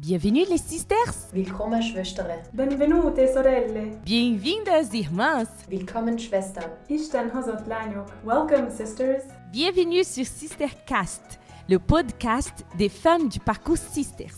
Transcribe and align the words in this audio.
Bienvenue 0.00 0.44
les 0.48 0.58
sisters! 0.58 1.26
Willkommen 1.32 1.82
Schwestern! 1.82 2.38
Benvenute 2.52 3.26
sorelle! 3.26 3.98
Bienvenidas 4.04 4.94
irmãs! 4.94 5.48
Willkommen 5.68 6.16
Schwestern! 6.16 6.70
Isten 6.86 7.28
hozott 7.34 7.66
lányok! 7.66 8.06
Welcome 8.24 8.70
sisters! 8.70 9.24
Bienvenue 9.50 10.04
sur 10.04 10.24
Sistercast, 10.24 11.40
le 11.68 11.78
podcast 11.80 12.64
des 12.78 12.88
femmes 12.88 13.28
du 13.28 13.40
parcours 13.40 13.76
Sisters. 13.76 14.36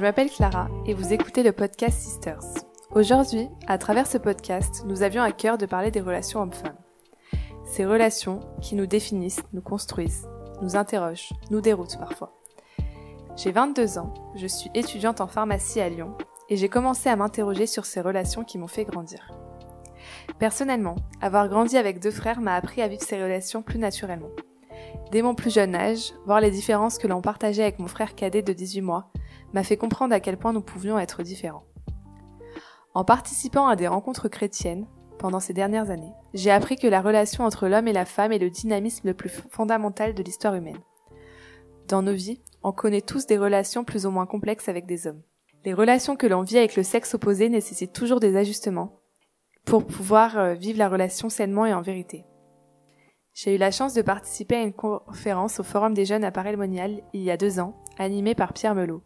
Je 0.00 0.02
m'appelle 0.02 0.30
Clara 0.30 0.68
et 0.86 0.94
vous 0.94 1.12
écoutez 1.12 1.42
le 1.42 1.52
podcast 1.52 2.00
Sisters. 2.00 2.40
Aujourd'hui, 2.94 3.50
à 3.66 3.76
travers 3.76 4.06
ce 4.06 4.16
podcast, 4.16 4.82
nous 4.86 5.02
avions 5.02 5.22
à 5.22 5.30
cœur 5.30 5.58
de 5.58 5.66
parler 5.66 5.90
des 5.90 6.00
relations 6.00 6.40
hommes-femmes. 6.40 6.78
Ces 7.66 7.84
relations 7.84 8.40
qui 8.62 8.76
nous 8.76 8.86
définissent, 8.86 9.42
nous 9.52 9.60
construisent, 9.60 10.26
nous 10.62 10.74
interrogent, 10.74 11.28
nous 11.50 11.60
déroutent 11.60 11.98
parfois. 11.98 12.32
J'ai 13.36 13.52
22 13.52 13.98
ans, 13.98 14.14
je 14.36 14.46
suis 14.46 14.70
étudiante 14.72 15.20
en 15.20 15.26
pharmacie 15.26 15.82
à 15.82 15.90
Lyon 15.90 16.16
et 16.48 16.56
j'ai 16.56 16.70
commencé 16.70 17.10
à 17.10 17.16
m'interroger 17.16 17.66
sur 17.66 17.84
ces 17.84 18.00
relations 18.00 18.42
qui 18.42 18.56
m'ont 18.56 18.68
fait 18.68 18.86
grandir. 18.86 19.30
Personnellement, 20.38 20.96
avoir 21.20 21.50
grandi 21.50 21.76
avec 21.76 22.00
deux 22.00 22.10
frères 22.10 22.40
m'a 22.40 22.54
appris 22.54 22.80
à 22.80 22.88
vivre 22.88 23.02
ces 23.02 23.22
relations 23.22 23.60
plus 23.60 23.78
naturellement. 23.78 24.30
Dès 25.10 25.22
mon 25.22 25.34
plus 25.34 25.52
jeune 25.52 25.74
âge, 25.74 26.12
voir 26.24 26.40
les 26.40 26.52
différences 26.52 26.96
que 26.96 27.08
l'on 27.08 27.20
partageait 27.20 27.64
avec 27.64 27.80
mon 27.80 27.88
frère 27.88 28.14
cadet 28.14 28.42
de 28.42 28.52
18 28.52 28.80
mois 28.80 29.10
m'a 29.52 29.64
fait 29.64 29.76
comprendre 29.76 30.14
à 30.14 30.20
quel 30.20 30.36
point 30.36 30.52
nous 30.52 30.60
pouvions 30.60 30.98
être 30.98 31.24
différents. 31.24 31.64
En 32.94 33.04
participant 33.04 33.66
à 33.66 33.74
des 33.74 33.88
rencontres 33.88 34.28
chrétiennes, 34.28 34.86
pendant 35.18 35.40
ces 35.40 35.52
dernières 35.52 35.90
années, 35.90 36.12
j'ai 36.32 36.50
appris 36.50 36.76
que 36.76 36.86
la 36.86 37.02
relation 37.02 37.44
entre 37.44 37.68
l'homme 37.68 37.88
et 37.88 37.92
la 37.92 38.04
femme 38.04 38.32
est 38.32 38.38
le 38.38 38.50
dynamisme 38.50 39.08
le 39.08 39.14
plus 39.14 39.28
fondamental 39.28 40.14
de 40.14 40.22
l'histoire 40.22 40.54
humaine. 40.54 40.80
Dans 41.88 42.02
nos 42.02 42.14
vies, 42.14 42.40
on 42.62 42.72
connaît 42.72 43.00
tous 43.00 43.26
des 43.26 43.36
relations 43.36 43.84
plus 43.84 44.06
ou 44.06 44.10
moins 44.10 44.26
complexes 44.26 44.68
avec 44.68 44.86
des 44.86 45.06
hommes. 45.06 45.22
Les 45.64 45.74
relations 45.74 46.16
que 46.16 46.26
l'on 46.26 46.42
vit 46.42 46.58
avec 46.58 46.76
le 46.76 46.82
sexe 46.82 47.14
opposé 47.14 47.48
nécessitent 47.48 47.92
toujours 47.92 48.20
des 48.20 48.36
ajustements 48.36 49.00
pour 49.64 49.86
pouvoir 49.86 50.38
euh, 50.38 50.54
vivre 50.54 50.78
la 50.78 50.88
relation 50.88 51.28
sainement 51.28 51.66
et 51.66 51.74
en 51.74 51.82
vérité. 51.82 52.24
J'ai 53.32 53.54
eu 53.54 53.58
la 53.58 53.70
chance 53.70 53.94
de 53.94 54.02
participer 54.02 54.56
à 54.56 54.62
une 54.62 54.72
conférence 54.72 55.60
au 55.60 55.62
Forum 55.62 55.94
des 55.94 56.04
jeunes 56.04 56.24
à 56.24 56.30
Paray-le-Monial 56.30 57.02
il 57.12 57.22
y 57.22 57.30
a 57.30 57.36
deux 57.36 57.60
ans, 57.60 57.76
animée 57.98 58.34
par 58.34 58.52
Pierre 58.52 58.74
Melot. 58.74 59.02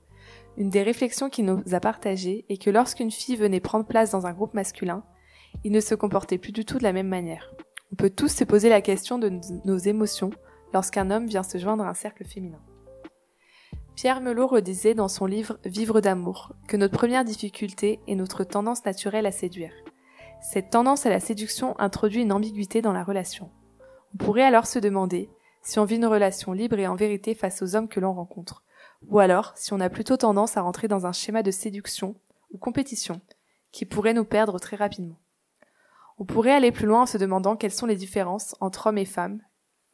Une 0.57 0.71
des 0.71 0.83
réflexions 0.83 1.29
qu'il 1.29 1.45
nous 1.45 1.63
a 1.73 1.81
partagées 1.81 2.45
est 2.49 2.63
que 2.63 2.71
lorsqu'une 2.71 3.11
fille 3.11 3.37
venait 3.37 3.61
prendre 3.61 3.87
place 3.87 4.11
dans 4.11 4.27
un 4.27 4.33
groupe 4.33 4.55
masculin, 4.55 5.05
il 5.63 5.73
ne 5.73 5.81
se 5.81 5.95
comportait 5.95 6.39
plus 6.39 6.53
du 6.53 6.65
tout 6.65 6.79
de 6.79 6.83
la 6.83 6.93
même 6.93 7.09
manière. 7.09 7.53
On 7.93 7.97
peut 7.97 8.11
tous 8.11 8.29
se 8.29 8.45
poser 8.45 8.69
la 8.69 8.81
question 8.81 9.19
de 9.19 9.41
nos 9.65 9.77
émotions 9.77 10.31
lorsqu'un 10.73 11.11
homme 11.11 11.27
vient 11.27 11.43
se 11.43 11.59
joindre 11.59 11.85
à 11.85 11.91
un 11.91 11.95
cercle 11.95 12.25
féminin. 12.25 12.61
Pierre 13.95 14.21
Melot 14.21 14.49
redisait 14.49 14.95
dans 14.95 15.09
son 15.09 15.27
livre 15.27 15.59
Vivre 15.65 16.01
d'amour 16.01 16.53
que 16.67 16.77
notre 16.77 16.97
première 16.97 17.25
difficulté 17.25 18.01
est 18.09 18.17
notre 18.17 18.43
tendance 18.43 18.85
naturelle 18.85 19.27
à 19.27 19.33
séduire. 19.33 19.73
Cette 20.41 20.71
tendance 20.71 21.07
à 21.07 21.11
la 21.11 21.21
séduction 21.21 21.79
introduit 21.79 22.23
une 22.23 22.33
ambiguïté 22.33 22.83
dans 22.83 22.93
la 22.93 23.05
relation. 23.05 23.51
On 24.15 24.25
pourrait 24.25 24.43
alors 24.43 24.67
se 24.67 24.79
demander 24.79 25.29
si 25.63 25.79
on 25.79 25.85
vit 25.85 25.97
une 25.97 26.07
relation 26.07 26.53
libre 26.53 26.79
et 26.79 26.87
en 26.87 26.95
vérité 26.95 27.35
face 27.35 27.63
aux 27.63 27.75
hommes 27.75 27.89
que 27.89 28.01
l'on 28.01 28.13
rencontre, 28.13 28.63
ou 29.09 29.19
alors 29.19 29.53
si 29.57 29.73
on 29.73 29.81
a 29.81 29.91
plutôt 29.91 30.17
tendance 30.17 30.57
à 30.57 30.63
rentrer 30.63 30.87
dans 30.89 31.07
un 31.07 31.13
schéma 31.13 31.43
de 31.43 31.51
séduction 31.51 32.15
ou 32.53 32.59
compétition 32.59 33.21
qui 33.73 33.87
pourrait 33.87 34.15
nous 34.15 34.25
perdre 34.25 34.61
très 34.61 34.77
rapidement. 34.77 35.19
On 36.19 36.25
pourrait 36.25 36.53
aller 36.53 36.71
plus 36.71 36.87
loin 36.87 37.03
en 37.03 37.07
se 37.07 37.19
demandant 37.19 37.57
quelles 37.57 37.73
sont 37.73 37.87
les 37.87 37.97
différences 37.97 38.55
entre 38.61 38.87
hommes 38.87 38.99
et 38.99 39.05
femmes, 39.05 39.41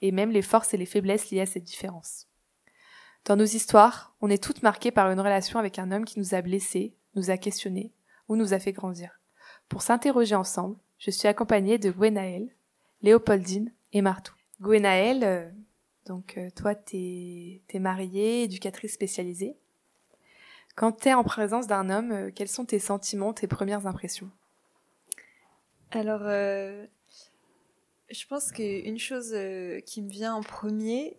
et 0.03 0.12
même 0.12 0.30
les 0.30 0.42
forces 0.42 0.75
et 0.75 0.76
les 0.76 0.86
faiblesses 0.86 1.30
liées 1.30 1.41
à 1.41 1.47
cette 1.47 1.64
différence. 1.64 2.26
Dans 3.25 3.36
nos 3.36 3.44
histoires, 3.44 4.14
on 4.20 4.28
est 4.28 4.42
toutes 4.42 4.62
marquées 4.62 4.91
par 4.91 5.10
une 5.10 5.20
relation 5.20 5.59
avec 5.59 5.78
un 5.78 5.92
homme 5.92 6.04
qui 6.04 6.19
nous 6.19 6.34
a 6.34 6.42
blessés, 6.42 6.94
nous 7.14 7.30
a 7.30 7.38
questionnés 7.38 7.92
ou 8.28 8.36
nous 8.36 8.53
a 8.53 8.59
fait 8.59 8.72
grandir. 8.72 9.19
Pour 9.70 9.80
s'interroger 9.80 10.34
ensemble, 10.34 10.76
je 10.98 11.10
suis 11.10 11.28
accompagnée 11.28 11.78
de 11.78 11.91
Gwenaël, 11.91 12.54
Léopoldine 13.03 13.72
et 13.93 14.03
Martou. 14.03 14.34
Gwenaël, 14.61 15.25
euh, 15.25 15.51
donc 16.06 16.37
euh, 16.37 16.51
toi 16.55 16.75
t'es 16.75 17.62
es 17.69 17.78
mariée, 17.78 18.43
éducatrice 18.43 18.93
spécialisée. 18.93 19.56
Quand 20.77 20.93
t'es 20.93 21.15
en 21.15 21.25
présence 21.25 21.67
d'un 21.67 21.91
homme, 21.91 22.12
euh, 22.12 22.31
quels 22.34 22.49
sont 22.49 22.65
tes 22.65 22.78
sentiments, 22.78 23.33
tes 23.33 23.47
premières 23.47 23.87
impressions? 23.87 24.31
Alors, 25.93 26.21
je 26.21 26.87
pense 28.28 28.53
qu'une 28.53 29.01
chose 29.01 29.37
qui 29.87 30.03
me 30.03 30.09
vient 30.09 30.37
en 30.37 30.41
premier, 30.41 31.17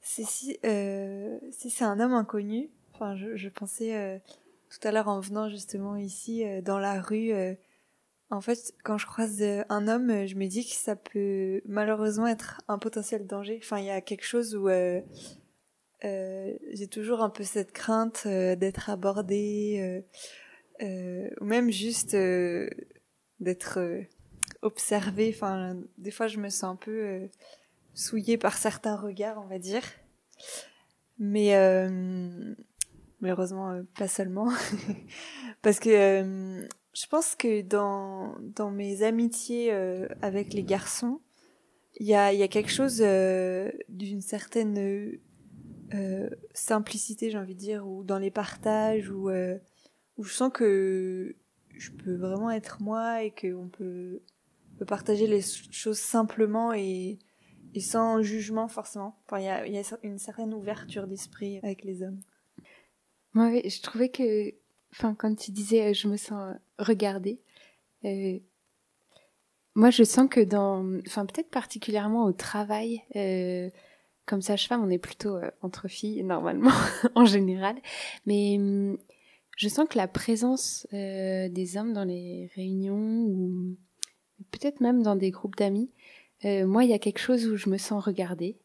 c'est 0.00 0.24
si, 0.24 0.58
c'est 0.60 1.84
un 1.84 2.00
homme 2.00 2.14
inconnu. 2.14 2.68
Enfin, 2.94 3.14
je, 3.14 3.48
pensais 3.48 4.20
tout 4.70 4.88
à 4.88 4.90
l'heure 4.90 5.06
en 5.06 5.20
venant 5.20 5.48
justement 5.48 5.94
ici 5.94 6.44
dans 6.62 6.80
la 6.80 7.00
rue. 7.00 7.32
En 8.30 8.40
fait, 8.40 8.74
quand 8.84 8.98
je 8.98 9.06
croise 9.06 9.40
euh, 9.40 9.62
un 9.68 9.88
homme, 9.88 10.26
je 10.26 10.34
me 10.34 10.46
dis 10.46 10.66
que 10.68 10.74
ça 10.74 10.96
peut 10.96 11.62
malheureusement 11.64 12.26
être 12.26 12.60
un 12.68 12.78
potentiel 12.78 13.26
danger. 13.26 13.58
Enfin, 13.62 13.78
il 13.78 13.86
y 13.86 13.90
a 13.90 14.00
quelque 14.00 14.24
chose 14.24 14.54
où 14.54 14.68
euh, 14.68 15.00
euh, 16.04 16.52
j'ai 16.72 16.86
toujours 16.86 17.22
un 17.22 17.30
peu 17.30 17.42
cette 17.42 17.72
crainte 17.72 18.22
euh, 18.26 18.54
d'être 18.54 18.88
abordée, 18.90 20.02
euh, 20.80 21.28
ou 21.40 21.44
même 21.44 21.70
juste 21.70 22.16
d'être 23.40 23.78
observée. 24.62 25.32
Enfin, 25.34 25.76
des 25.96 26.10
fois, 26.10 26.28
je 26.28 26.38
me 26.38 26.50
sens 26.50 26.64
un 26.64 26.76
peu 26.76 27.28
souillée 27.94 28.38
par 28.38 28.56
certains 28.56 28.96
regards, 28.96 29.42
on 29.42 29.48
va 29.48 29.58
dire. 29.58 29.82
Mais 31.18 31.52
malheureusement, 33.20 33.82
pas 33.96 34.08
seulement. 34.08 34.52
Parce 35.62 35.80
que 35.80 36.68
je 36.98 37.06
pense 37.06 37.36
que 37.36 37.62
dans, 37.62 38.34
dans 38.40 38.70
mes 38.70 39.02
amitiés 39.04 39.72
euh, 39.72 40.08
avec 40.20 40.52
les 40.52 40.64
garçons, 40.64 41.20
il 42.00 42.06
y 42.06 42.14
a, 42.14 42.32
y 42.32 42.42
a 42.42 42.48
quelque 42.48 42.72
chose 42.72 43.00
euh, 43.04 43.70
d'une 43.88 44.20
certaine 44.20 45.18
euh, 45.94 46.30
simplicité, 46.54 47.30
j'ai 47.30 47.38
envie 47.38 47.54
de 47.54 47.60
dire, 47.60 47.86
ou 47.86 48.02
dans 48.02 48.18
les 48.18 48.32
partages, 48.32 49.10
où, 49.10 49.30
euh, 49.30 49.58
où 50.16 50.24
je 50.24 50.32
sens 50.32 50.50
que 50.52 51.36
je 51.76 51.90
peux 51.92 52.16
vraiment 52.16 52.50
être 52.50 52.82
moi 52.82 53.22
et 53.22 53.30
qu'on 53.30 53.68
peut, 53.68 54.20
peut 54.78 54.84
partager 54.84 55.28
les 55.28 55.42
choses 55.70 55.98
simplement 55.98 56.72
et, 56.72 57.20
et 57.74 57.80
sans 57.80 58.22
jugement 58.22 58.66
forcément. 58.66 59.20
Enfin, 59.26 59.38
il 59.38 59.44
y 59.44 59.48
a, 59.48 59.66
y 59.68 59.78
a 59.78 59.98
une 60.02 60.18
certaine 60.18 60.52
ouverture 60.52 61.06
d'esprit 61.06 61.58
avec 61.62 61.84
les 61.84 62.02
hommes. 62.02 62.20
Moi, 63.34 63.60
je 63.64 63.82
trouvais 63.82 64.08
que, 64.08 64.52
quand 65.18 65.34
tu 65.34 65.50
disais 65.50 65.90
euh, 65.90 65.92
je 65.92 66.08
me 66.08 66.16
sens 66.16 66.54
euh, 66.54 66.58
regardée, 66.78 67.40
euh, 68.04 68.38
moi, 69.74 69.90
je 69.90 70.02
sens 70.02 70.28
que 70.28 70.40
dans, 70.40 70.98
enfin, 71.06 71.24
peut-être 71.24 71.50
particulièrement 71.50 72.24
au 72.24 72.32
travail, 72.32 73.04
comme 74.26 74.42
sage-femme, 74.42 74.82
on 74.82 74.90
est 74.90 74.98
plutôt 74.98 75.38
entre 75.62 75.86
filles 75.86 76.24
normalement, 76.24 76.72
en 77.14 77.24
général, 77.24 77.76
mais 78.26 78.56
hum, 78.58 78.98
je 79.56 79.68
sens 79.68 79.86
que 79.88 79.96
la 79.96 80.08
présence 80.08 80.84
des 80.90 81.76
hommes 81.76 81.92
dans 81.92 82.02
les 82.02 82.50
réunions 82.56 83.22
ou 83.28 83.76
peut-être 84.50 84.80
même 84.80 85.04
dans 85.04 85.14
des 85.14 85.30
groupes 85.30 85.54
d'amis, 85.54 85.92
moi, 86.42 86.82
il 86.82 86.90
y 86.90 86.94
a 86.94 86.98
quelque 86.98 87.20
chose 87.20 87.46
où 87.46 87.56
je 87.56 87.68
me 87.68 87.78
sens 87.78 88.04
regardée. 88.04 88.56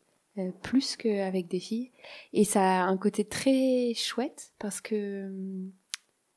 plus 0.63 0.95
qu'avec 0.95 1.47
des 1.47 1.59
filles. 1.59 1.91
Et 2.33 2.43
ça 2.43 2.85
a 2.85 2.85
un 2.85 2.97
côté 2.97 3.23
très 3.23 3.93
chouette 3.93 4.51
parce 4.57 4.81
que 4.81 5.27
hum, 5.27 5.71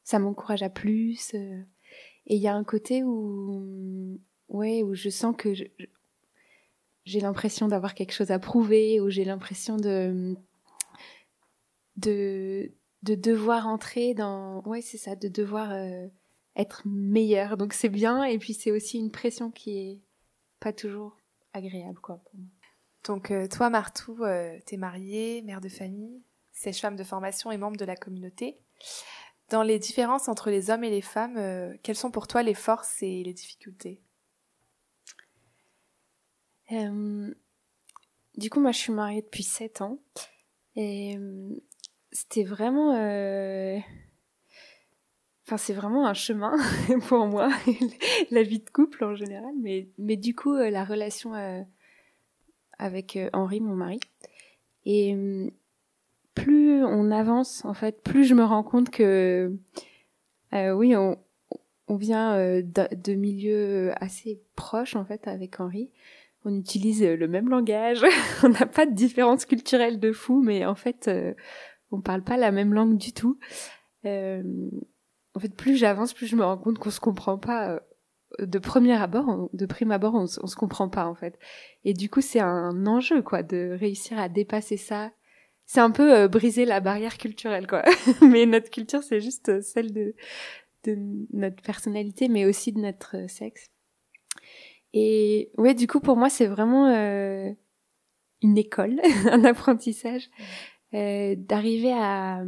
ça 0.06 0.20
m'encourage 0.20 0.62
à 0.62 0.70
plus. 0.70 1.34
euh, 1.34 1.60
et 2.26 2.36
il 2.36 2.40
y 2.40 2.46
a 2.46 2.54
un 2.54 2.62
côté 2.64 3.02
où, 3.02 4.20
ouais, 4.48 4.82
où 4.84 4.94
je 4.94 5.10
sens 5.10 5.34
que 5.36 5.52
j'ai 7.04 7.20
l'impression 7.20 7.66
d'avoir 7.66 7.94
quelque 7.94 8.12
chose 8.12 8.30
à 8.30 8.38
prouver, 8.38 9.00
où 9.00 9.10
j'ai 9.10 9.24
l'impression 9.24 9.76
de, 9.76 10.36
de, 11.96 12.70
de 13.02 13.14
devoir 13.16 13.66
entrer 13.66 14.14
dans, 14.14 14.62
ouais, 14.62 14.80
c'est 14.80 14.96
ça, 14.96 15.16
de 15.16 15.28
devoir 15.28 15.72
euh, 15.72 16.06
être 16.54 16.82
meilleur. 16.86 17.56
Donc 17.56 17.72
c'est 17.72 17.88
bien. 17.88 18.22
Et 18.22 18.38
puis 18.38 18.54
c'est 18.54 18.70
aussi 18.70 18.98
une 18.98 19.10
pression 19.10 19.50
qui 19.50 19.78
est 19.78 20.00
pas 20.60 20.72
toujours 20.72 21.16
agréable, 21.52 21.98
quoi, 22.00 22.18
pour 22.24 22.36
moi. 22.36 22.48
Donc 23.04 23.32
euh, 23.32 23.48
toi, 23.48 23.70
Martou, 23.70 24.22
euh, 24.22 24.56
t'es 24.66 24.76
mariée, 24.76 25.42
mère 25.42 25.60
de 25.60 25.68
famille, 25.68 26.22
sèche-femme 26.52 26.96
de 26.96 27.04
formation 27.04 27.50
et 27.50 27.56
membre 27.56 27.76
de 27.76 27.84
la 27.84 27.96
communauté. 27.96 28.58
Dans 29.48 29.62
les 29.62 29.78
différences 29.78 30.28
entre 30.28 30.50
les 30.50 30.70
hommes 30.70 30.82
et 30.82 30.90
les 30.90 31.00
femmes, 31.00 31.36
euh, 31.36 31.72
quelles 31.82 31.96
sont 31.96 32.10
pour 32.10 32.26
toi 32.26 32.42
les 32.42 32.54
forces 32.54 33.02
et 33.02 33.22
les 33.22 33.32
difficultés? 33.32 34.02
Euh, 36.72 37.32
du 38.36 38.50
coup, 38.50 38.60
moi, 38.60 38.72
je 38.72 38.78
suis 38.78 38.92
mariée 38.92 39.22
depuis 39.22 39.44
7 39.44 39.82
ans. 39.82 40.00
Et 40.74 41.16
euh, 41.16 41.54
c'était 42.10 42.42
vraiment... 42.42 42.90
enfin 45.46 45.56
c'est 45.56 45.74
vraiment 45.74 46.06
un 46.06 46.14
chemin 46.14 46.56
pour 47.08 47.26
moi, 47.26 47.48
la 48.32 48.42
vie 48.42 48.58
de 48.58 48.68
couple 48.68 49.04
en 49.04 49.14
général, 49.14 49.54
mais 49.62 49.88
mais 49.96 50.16
du 50.16 50.34
coup 50.34 50.54
la 50.54 50.84
relation 50.84 51.32
avec 52.78 53.18
Henri, 53.32 53.60
mon 53.60 53.74
mari, 53.74 54.00
et 54.84 55.14
plus 56.36 56.84
on 56.84 57.10
avance, 57.10 57.64
en 57.64 57.74
fait, 57.74 58.02
plus 58.02 58.24
je 58.24 58.34
me 58.34 58.44
rends 58.44 58.62
compte 58.62 58.90
que 58.90 59.52
oui, 60.52 60.96
on, 60.96 61.18
on 61.88 61.96
vient 61.96 62.36
de, 62.62 63.14
milieux 63.14 63.92
assez 64.02 64.40
proches 64.54 64.96
en 64.96 65.04
fait 65.04 65.28
avec 65.28 65.60
Henri 65.60 65.90
on 66.46 66.56
utilise 66.56 67.02
le 67.02 67.28
même 67.28 67.48
langage, 67.48 68.02
on 68.44 68.48
n'a 68.48 68.66
pas 68.66 68.86
de 68.86 68.94
différence 68.94 69.44
culturelle 69.44 69.98
de 69.98 70.12
fou, 70.12 70.42
mais 70.42 70.64
en 70.64 70.76
fait, 70.76 71.08
euh, 71.08 71.34
on 71.90 72.00
parle 72.00 72.22
pas 72.22 72.36
la 72.36 72.52
même 72.52 72.72
langue 72.72 72.96
du 72.96 73.12
tout. 73.12 73.38
Euh, 74.04 74.42
en 75.34 75.40
fait, 75.40 75.54
plus 75.54 75.76
j'avance, 75.76 76.14
plus 76.14 76.26
je 76.26 76.36
me 76.36 76.44
rends 76.44 76.56
compte 76.56 76.78
qu'on 76.78 76.90
se 76.90 77.00
comprend 77.00 77.36
pas. 77.36 77.70
Euh, 77.72 77.80
de 78.40 78.58
premier 78.58 78.94
abord, 78.94 79.48
de 79.52 79.66
prime 79.66 79.90
abord, 79.92 80.14
on, 80.14 80.24
on, 80.42 80.46
se 80.46 80.56
comprend 80.56 80.88
pas 80.88 81.06
en 81.06 81.14
fait. 81.14 81.38
Et 81.84 81.94
du 81.94 82.10
coup, 82.10 82.20
c'est 82.20 82.40
un 82.40 82.86
enjeu 82.86 83.22
quoi 83.22 83.42
de 83.42 83.76
réussir 83.78 84.18
à 84.18 84.28
dépasser 84.28 84.76
ça. 84.76 85.10
C'est 85.66 85.80
un 85.80 85.90
peu 85.90 86.28
briser 86.28 86.64
la 86.64 86.80
barrière 86.80 87.18
culturelle 87.18 87.66
quoi. 87.66 87.82
mais 88.22 88.46
notre 88.46 88.70
culture, 88.70 89.02
c'est 89.02 89.20
juste 89.20 89.60
celle 89.60 89.92
de 89.92 90.14
de 90.84 90.96
notre 91.32 91.62
personnalité, 91.62 92.28
mais 92.28 92.46
aussi 92.46 92.72
de 92.72 92.80
notre 92.80 93.28
sexe. 93.28 93.70
Et 94.92 95.50
ouais, 95.58 95.74
du 95.74 95.86
coup, 95.86 96.00
pour 96.00 96.16
moi, 96.16 96.30
c'est 96.30 96.46
vraiment 96.46 96.86
euh, 96.88 97.50
une 98.42 98.56
école, 98.56 99.00
un 99.30 99.44
apprentissage, 99.44 100.30
euh, 100.94 101.34
d'arriver 101.36 101.92
à, 101.92 102.44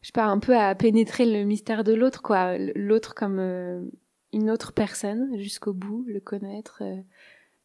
je 0.00 0.06
sais 0.06 0.12
pas, 0.12 0.26
un 0.26 0.38
peu 0.38 0.56
à 0.56 0.74
pénétrer 0.74 1.26
le 1.26 1.44
mystère 1.44 1.84
de 1.84 1.92
l'autre, 1.92 2.22
quoi. 2.22 2.56
L'autre 2.58 3.14
comme 3.14 3.38
euh, 3.38 3.82
une 4.32 4.50
autre 4.50 4.72
personne 4.72 5.36
jusqu'au 5.38 5.72
bout, 5.72 6.04
le 6.06 6.20
connaître, 6.20 6.82
euh, 6.82 7.00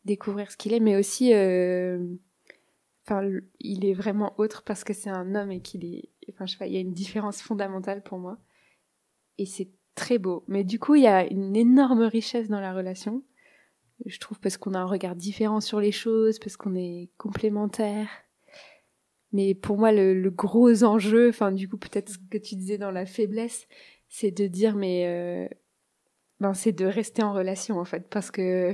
découvrir 0.05 0.51
ce 0.51 0.57
qu'il 0.57 0.73
est, 0.73 0.79
mais 0.79 0.95
aussi, 0.95 1.33
euh, 1.33 1.99
enfin, 3.05 3.27
il 3.59 3.85
est 3.85 3.93
vraiment 3.93 4.33
autre 4.39 4.63
parce 4.63 4.83
que 4.83 4.93
c'est 4.93 5.09
un 5.09 5.35
homme 5.35 5.51
et 5.51 5.61
qu'il 5.61 5.85
est, 5.85 6.09
enfin, 6.29 6.45
je 6.45 6.53
sais 6.53 6.57
pas, 6.57 6.67
il 6.67 6.73
y 6.73 6.77
a 6.77 6.81
une 6.81 6.93
différence 6.93 7.41
fondamentale 7.41 8.03
pour 8.03 8.19
moi. 8.19 8.37
Et 9.37 9.45
c'est 9.45 9.69
très 9.95 10.17
beau. 10.17 10.43
Mais 10.47 10.63
du 10.63 10.79
coup, 10.79 10.95
il 10.95 11.03
y 11.03 11.07
a 11.07 11.25
une 11.25 11.55
énorme 11.55 12.03
richesse 12.03 12.49
dans 12.49 12.61
la 12.61 12.73
relation 12.73 13.23
je 14.05 14.19
trouve 14.19 14.39
parce 14.39 14.57
qu'on 14.57 14.73
a 14.73 14.79
un 14.79 14.85
regard 14.85 15.15
différent 15.15 15.61
sur 15.61 15.79
les 15.79 15.91
choses, 15.91 16.39
parce 16.39 16.57
qu'on 16.57 16.75
est 16.75 17.09
complémentaires. 17.17 18.09
Mais 19.31 19.53
pour 19.53 19.77
moi, 19.77 19.91
le, 19.91 20.29
gros 20.29 20.83
enjeu, 20.83 21.29
enfin 21.29 21.51
du 21.51 21.67
coup 21.67 21.77
peut-être 21.77 22.09
ce 22.09 22.17
que 22.29 22.37
tu 22.37 22.55
disais 22.55 22.77
dans 22.77 22.91
la 22.91 23.05
faiblesse, 23.05 23.67
c'est 24.09 24.31
de 24.31 24.47
dire 24.47 24.75
mais 24.75 25.07
euh, 25.07 25.47
ben 26.39 26.53
c'est 26.53 26.71
de 26.71 26.85
rester 26.85 27.23
en 27.23 27.33
relation 27.33 27.79
en 27.79 27.85
fait, 27.85 28.07
parce 28.09 28.31
que 28.31 28.73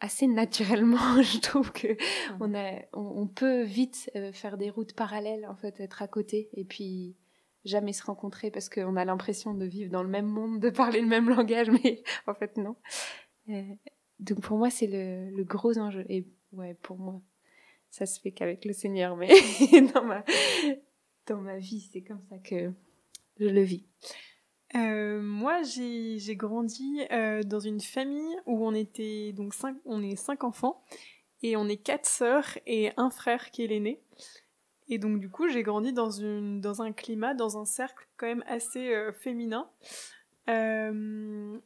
assez 0.00 0.26
naturellement, 0.26 0.98
je 1.22 1.40
trouve 1.40 1.72
que 1.72 1.96
on 2.40 2.54
a, 2.54 2.82
on, 2.92 3.26
peut 3.26 3.62
vite 3.62 4.10
euh, 4.16 4.32
faire 4.32 4.56
des 4.56 4.70
routes 4.70 4.94
parallèles 4.94 5.46
en 5.46 5.56
fait, 5.56 5.80
être 5.80 6.02
à 6.02 6.08
côté 6.08 6.48
et 6.54 6.64
puis 6.64 7.16
jamais 7.64 7.92
se 7.92 8.04
rencontrer 8.04 8.50
parce 8.50 8.68
qu'on 8.68 8.96
a 8.96 9.04
l'impression 9.04 9.54
de 9.54 9.64
vivre 9.64 9.90
dans 9.90 10.02
le 10.02 10.08
même 10.08 10.26
monde, 10.26 10.60
de 10.60 10.70
parler 10.70 11.00
le 11.00 11.08
même 11.08 11.28
langage, 11.36 11.70
mais 11.70 12.02
en 12.26 12.34
fait 12.34 12.56
non. 12.56 12.76
Euh, 13.48 13.62
donc 14.20 14.40
pour 14.40 14.58
moi, 14.58 14.70
c'est 14.70 14.86
le, 14.86 15.30
le, 15.30 15.44
gros 15.44 15.78
enjeu. 15.78 16.04
Et 16.08 16.26
ouais, 16.52 16.74
pour 16.82 16.98
moi, 16.98 17.20
ça 17.90 18.06
se 18.06 18.20
fait 18.20 18.32
qu'avec 18.32 18.64
le 18.64 18.72
Seigneur, 18.72 19.16
mais 19.16 19.28
dans 19.94 20.04
ma, 20.04 20.24
dans 21.26 21.40
ma 21.40 21.58
vie, 21.58 21.88
c'est 21.92 22.02
comme 22.02 22.22
ça 22.28 22.38
que 22.38 22.72
je 23.38 23.46
le 23.46 23.62
vis. 23.62 23.84
Euh, 24.74 25.22
moi, 25.22 25.62
j'ai 25.62 26.36
grandi 26.36 27.02
euh, 27.12 27.42
dans 27.42 27.60
une 27.60 27.80
famille 27.80 28.36
où 28.46 28.66
on 28.66 28.74
était 28.74 29.32
donc 29.32 29.54
cinq, 29.54 29.76
on 29.84 30.02
est 30.02 30.16
cinq 30.16 30.44
enfants 30.44 30.82
et 31.42 31.56
on 31.56 31.68
est 31.68 31.76
quatre 31.76 32.06
sœurs 32.06 32.58
et 32.66 32.90
un 32.96 33.10
frère 33.10 33.50
qui 33.50 33.62
est 33.62 33.68
l'aîné. 33.68 34.02
Et 34.88 34.98
donc 34.98 35.20
du 35.20 35.30
coup, 35.30 35.48
j'ai 35.48 35.62
grandi 35.62 35.92
dans 35.92 36.10
une 36.10 36.60
dans 36.60 36.82
un 36.82 36.92
climat, 36.92 37.34
dans 37.34 37.58
un 37.58 37.64
cercle 37.64 38.06
quand 38.16 38.26
même 38.26 38.44
assez 38.46 38.92
euh, 38.92 39.12
féminin. 39.12 39.70
Où 40.48 40.52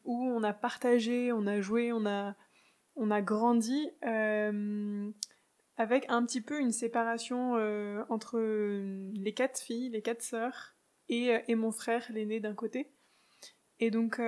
on 0.06 0.43
a 0.43 0.52
partagé, 0.55 1.32
on 1.32 1.47
a 1.47 1.61
joué, 1.61 1.93
on 1.93 2.06
a, 2.06 2.35
on 2.97 3.11
a 3.11 3.20
grandi 3.20 3.91
avec 5.76 6.06
un 6.08 6.25
petit 6.25 6.41
peu 6.41 6.58
une 6.58 6.73
séparation 6.73 7.56
entre 8.08 8.38
les 8.38 9.35
quatre 9.35 9.61
filles, 9.61 9.91
les 9.91 10.00
quatre 10.00 10.23
sœurs 10.23 10.75
et, 11.11 11.43
et 11.49 11.55
mon 11.55 11.73
frère, 11.73 12.07
l'aîné 12.11 12.41
d'un 12.41 12.55
côté. 12.55 12.91
Et 13.79 13.91
donc 13.91 14.21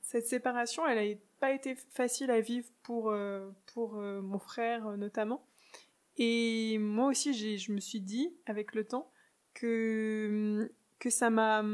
cette 0.00 0.26
séparation, 0.26 0.86
elle 0.86 1.10
n'a 1.10 1.16
pas 1.40 1.52
été 1.52 1.74
facile 1.74 2.30
à 2.30 2.40
vivre 2.40 2.68
pour, 2.82 3.14
pour 3.72 3.94
mon 3.94 4.38
frère 4.38 4.96
notamment. 4.96 5.46
Et 6.16 6.78
moi 6.78 7.08
aussi, 7.08 7.58
je 7.58 7.72
me 7.72 7.80
suis 7.80 8.00
dit, 8.00 8.34
avec 8.46 8.74
le 8.74 8.84
temps, 8.84 9.10
que, 9.54 10.72
que 10.98 11.10
ça 11.10 11.30
m'a 11.30 11.64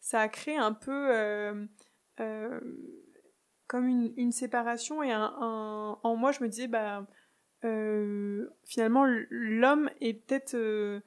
ça 0.00 0.20
a 0.20 0.28
créé 0.28 0.56
un 0.56 0.72
peu 0.72 1.08
euh, 1.10 1.66
euh, 2.20 2.60
comme 3.66 3.88
une, 3.88 4.12
une, 4.16 4.32
séparation 4.32 5.02
et 5.02 5.12
en 5.14 6.16
moi 6.16 6.32
je 6.32 6.42
me 6.42 6.48
disais 6.48 6.68
bah 6.68 7.06
euh, 7.64 8.48
finalement 8.64 9.04
l'homme 9.30 9.90
est 10.00 10.14
peut-être 10.14 11.02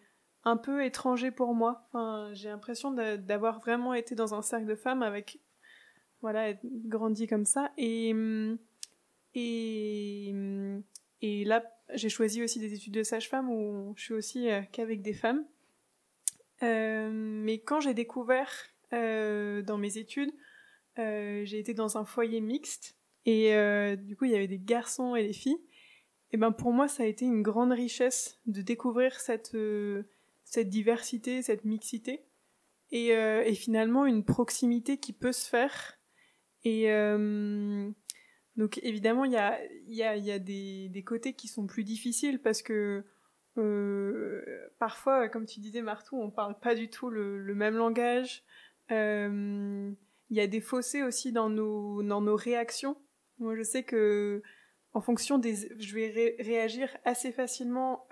un 0.50 0.58
peu 0.58 0.84
étranger 0.84 1.32
pour 1.32 1.54
moi. 1.54 1.88
J'ai 2.34 2.50
l'impression 2.50 2.92
d'avoir 2.92 3.60
vraiment 3.60 3.94
été 3.94 4.16
dans 4.16 4.34
un 4.34 4.42
cercle 4.42 4.66
de 4.66 4.76
femmes 4.76 5.04
avec 5.04 5.40
voilà 6.22 6.54
grandi 6.64 7.28
comme 7.28 7.46
ça 7.46 7.72
et 7.78 8.14
et 9.36 10.34
et 11.22 11.46
là 11.46 11.64
j'ai 11.94 12.10
choisi 12.10 12.44
aussi 12.44 12.60
des 12.60 12.74
études 12.74 12.94
de 12.94 13.04
sage-femme 13.04 13.50
où 13.50 13.94
je 13.96 14.04
suis 14.04 14.14
aussi 14.14 14.50
qu'avec 14.72 15.02
des 15.02 15.14
femmes. 15.14 15.46
mais 16.62 17.62
quand 17.66 17.80
j'ai 17.80 17.94
découvert 17.94 18.52
euh, 18.94 19.62
dans 19.62 19.78
mes 19.78 19.98
études, 19.98 20.32
euh, 20.98 21.46
j'ai 21.46 21.60
été 21.60 21.74
dans 21.76 21.98
un 21.98 22.06
foyer 22.06 22.42
mixte 22.42 22.98
et 23.26 23.54
euh, 23.54 23.96
du 23.96 24.16
coup 24.16 24.26
il 24.26 24.32
y 24.32 24.36
avait 24.36 24.48
des 24.48 24.60
garçons 24.60 25.16
et 25.16 25.26
des 25.26 25.34
filles. 25.34 25.60
Et 26.32 26.38
ben 26.38 26.52
pour 26.52 26.74
moi 26.74 26.88
ça 26.88 27.04
a 27.04 27.06
été 27.06 27.26
une 27.26 27.44
grande 27.44 27.72
richesse 27.72 28.40
de 28.48 28.62
découvrir 28.62 29.20
cette 29.20 29.56
cette 30.50 30.70
diversité, 30.70 31.42
cette 31.42 31.66
mixité 31.66 32.26
et, 32.92 33.10
et 33.10 33.54
finalement 33.54 34.06
une 34.06 34.26
proximité 34.26 34.98
qui 34.98 35.14
peut 35.14 35.32
se 35.32 35.48
faire. 35.48 36.00
Et 36.64 36.90
donc 38.60 38.78
évidemment, 38.84 39.24
il 39.24 39.32
y 39.32 40.04
a, 40.04 40.40
des, 40.40 41.04
côtés 41.06 41.32
qui 41.32 41.48
sont 41.48 41.66
plus 41.66 41.86
difficiles 41.86 42.42
parce 42.42 42.62
que 42.62 43.06
euh, 43.58 44.44
parfois, 44.80 45.30
comme 45.30 45.46
tu 45.46 45.62
disais 45.62 45.82
Martou, 45.82 46.22
on 46.22 46.30
parle 46.30 46.60
pas 46.60 46.76
du 46.76 46.90
tout 46.90 47.10
le, 47.10 47.56
même 47.56 47.78
langage. 47.78 48.44
Euh, 48.92 49.90
il 50.30 50.38
y 50.38 50.42
a 50.42 50.48
des 50.48 50.60
fossés 50.60 51.04
aussi 51.04 51.32
dans 51.32 51.50
nos, 51.50 52.04
dans 52.04 52.20
nos 52.20 52.36
réactions. 52.36 52.98
Moi, 53.38 53.56
je 53.56 53.64
sais 53.64 53.84
que 53.84 54.44
en 54.92 55.00
fonction 55.00 55.38
des, 55.38 55.56
je 55.80 55.96
vais 55.96 56.36
réagir 56.40 56.96
assez 57.06 57.32
facilement 57.32 58.08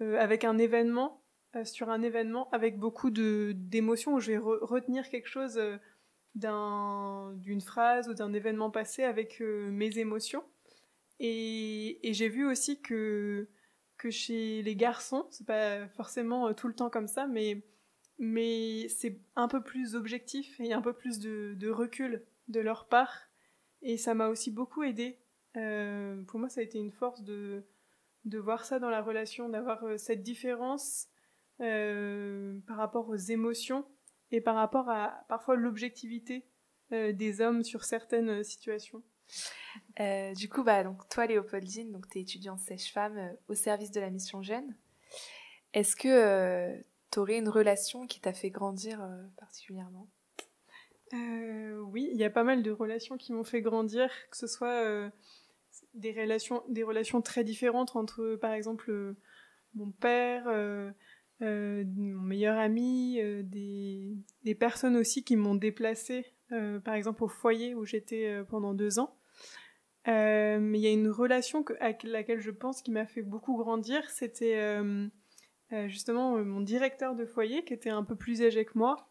euh, 0.00 0.18
avec 0.18 0.44
un 0.44 0.58
événement, 0.58 1.24
euh, 1.56 1.64
sur 1.64 1.90
un 1.90 2.02
événement, 2.02 2.48
avec 2.50 2.78
beaucoup 2.78 3.10
d'émotions 3.10 4.14
où 4.14 4.20
je 4.20 4.32
vais 4.32 4.38
retenir 4.38 5.08
quelque 5.08 5.28
chose 5.28 5.56
euh, 5.58 5.76
d'un 6.34 7.32
d'une 7.36 7.60
phrase 7.60 8.08
ou 8.08 8.14
d'un 8.14 8.32
événement 8.32 8.70
passé 8.70 9.04
avec 9.04 9.40
euh, 9.40 9.70
mes 9.70 9.98
émotions. 9.98 10.42
Et, 11.20 12.00
j'ai 12.02 12.28
vu 12.28 12.46
aussi 12.46 12.80
que 12.80 13.48
que 13.98 14.10
chez 14.10 14.62
les 14.62 14.74
garçons, 14.76 15.28
c'est 15.30 15.46
pas 15.46 15.86
forcément 15.88 16.52
tout 16.54 16.66
le 16.68 16.74
temps 16.74 16.90
comme 16.90 17.06
ça, 17.06 17.26
mais 17.26 17.62
mais 18.18 18.88
c'est 18.88 19.20
un 19.36 19.48
peu 19.48 19.62
plus 19.62 19.94
objectif 19.94 20.58
et 20.60 20.72
un 20.72 20.82
peu 20.82 20.92
plus 20.92 21.20
de, 21.20 21.54
de 21.56 21.68
recul 21.70 22.24
de 22.48 22.60
leur 22.60 22.88
part. 22.88 23.12
Et 23.82 23.96
ça 23.98 24.14
m'a 24.14 24.28
aussi 24.28 24.50
beaucoup 24.50 24.82
aidé. 24.82 25.18
Pour 25.54 26.40
moi, 26.40 26.48
ça 26.48 26.60
a 26.60 26.64
été 26.64 26.78
une 26.78 26.92
force 26.92 27.22
de, 27.22 27.64
de 28.24 28.38
voir 28.38 28.64
ça 28.64 28.78
dans 28.78 28.90
la 28.90 29.02
relation, 29.02 29.48
d'avoir 29.48 29.84
euh, 29.84 29.98
cette 29.98 30.22
différence 30.22 31.08
euh, 31.60 32.58
par 32.66 32.76
rapport 32.76 33.08
aux 33.08 33.14
émotions 33.14 33.86
et 34.32 34.40
par 34.40 34.56
rapport 34.56 34.88
à 34.90 35.24
parfois 35.28 35.54
l'objectivité 35.54 36.48
euh, 36.92 37.12
des 37.12 37.40
hommes 37.40 37.62
sur 37.62 37.84
certaines 37.84 38.40
euh, 38.40 38.42
situations. 38.42 39.04
du 40.36 40.48
coup, 40.48 40.64
bah, 40.64 40.82
donc, 40.82 41.08
toi, 41.08 41.26
Léopoldine, 41.26 41.92
donc, 41.92 42.08
tu 42.08 42.18
es 42.18 42.22
étudiante 42.22 42.58
sèche-femme 42.58 43.36
au 43.46 43.54
service 43.54 43.92
de 43.92 44.00
la 44.00 44.10
mission 44.10 44.42
Jeune. 44.42 44.76
Est-ce 45.72 45.96
que 45.96 46.82
T'aurais 47.10 47.38
une 47.38 47.48
relation 47.48 48.08
qui 48.08 48.20
t'a 48.20 48.32
fait 48.32 48.50
grandir 48.50 49.00
particulièrement? 49.36 50.08
Oui, 51.12 52.08
il 52.10 52.18
y 52.18 52.24
a 52.24 52.30
pas 52.30 52.42
mal 52.42 52.64
de 52.64 52.72
relations 52.72 53.16
qui 53.16 53.32
m'ont 53.32 53.44
fait 53.44 53.60
grandir, 53.60 54.10
que 54.32 54.36
ce 54.36 54.48
soit 54.48 55.12
des, 55.94 56.12
relations, 56.12 57.22
très 57.22 57.44
différentes 57.44 57.96
entre, 57.96 58.36
par 58.36 58.52
exemple, 58.52 59.14
mon 59.74 59.90
père, 59.90 60.48
euh, 61.42 61.84
mon 61.96 62.22
meilleur 62.22 62.58
ami, 62.58 63.20
euh, 63.20 63.42
des, 63.42 64.54
personnes 64.54 64.96
aussi 64.96 65.24
qui 65.24 65.36
m'ont 65.36 65.56
déplacée, 65.56 66.26
euh, 66.52 66.78
par 66.78 66.94
exemple 66.94 67.24
au 67.24 67.28
foyer 67.28 67.74
où 67.74 67.84
j'étais 67.84 68.42
pendant 68.48 68.72
deux 68.72 68.98
ans. 68.98 69.16
mais 70.06 70.78
il 70.78 70.80
y 70.80 70.86
a 70.86 70.92
une 70.92 71.08
relation 71.08 71.64
à 71.80 71.92
laquelle 72.04 72.40
je 72.40 72.50
pense 72.50 72.82
qui 72.82 72.90
m'a 72.92 73.06
fait 73.06 73.22
beaucoup 73.22 73.56
grandir, 73.56 74.08
c'était 74.10 74.78
justement 75.86 76.38
mon 76.44 76.60
directeur 76.60 77.14
de 77.16 77.26
foyer 77.26 77.64
qui 77.64 77.74
était 77.74 77.90
un 77.90 78.04
peu 78.04 78.14
plus 78.14 78.42
âgé 78.42 78.64
que 78.64 78.78
moi, 78.78 79.10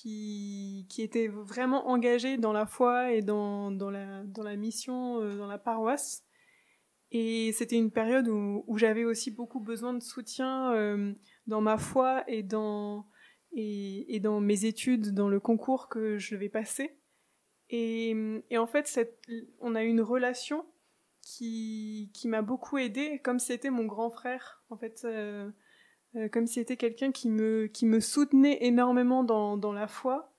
qui, 0.00 0.86
qui 0.88 1.02
était 1.02 1.28
vraiment 1.28 1.88
engagé 1.88 2.36
dans 2.36 2.52
la 2.52 2.66
foi 2.66 3.12
et 3.12 3.22
dans, 3.22 3.70
dans, 3.70 3.90
la, 3.90 4.24
dans 4.24 4.42
la 4.42 4.56
mission, 4.56 5.20
dans 5.36 5.46
la 5.46 5.58
paroisse. 5.58 6.24
Et 7.10 7.52
c'était 7.52 7.76
une 7.76 7.92
période 7.92 8.26
où, 8.26 8.64
où 8.66 8.76
j'avais 8.76 9.04
aussi 9.04 9.30
beaucoup 9.30 9.60
besoin 9.60 9.94
de 9.94 10.02
soutien 10.02 10.74
dans 11.46 11.60
ma 11.60 11.78
foi 11.78 12.24
et 12.26 12.42
dans, 12.42 13.06
et, 13.52 14.18
dans 14.20 14.40
mes 14.40 14.64
études, 14.64 15.14
dans 15.14 15.28
le 15.28 15.38
concours 15.38 15.88
que 15.88 16.18
je 16.18 16.34
vais 16.34 16.48
passer. 16.48 16.98
Et, 17.70 18.16
et 18.50 18.58
en 18.58 18.66
fait, 18.66 18.88
cette, 18.88 19.20
on 19.60 19.74
a 19.74 19.84
eu 19.84 19.88
une 19.88 20.00
relation 20.00 20.66
qui, 21.22 22.10
qui 22.14 22.28
m'a 22.28 22.42
beaucoup 22.42 22.78
aidée, 22.78 23.20
comme 23.22 23.38
c'était 23.38 23.70
mon 23.70 23.84
grand 23.84 24.10
frère, 24.10 24.62
en 24.68 24.76
fait, 24.76 25.02
euh, 25.04 25.50
euh, 26.16 26.28
comme 26.28 26.46
si 26.46 26.54
c'était 26.54 26.76
quelqu'un 26.76 27.12
qui 27.12 27.28
me, 27.28 27.66
qui 27.66 27.86
me 27.86 28.00
soutenait 28.00 28.58
énormément 28.64 29.24
dans, 29.24 29.56
dans 29.56 29.72
la 29.72 29.86
foi, 29.86 30.32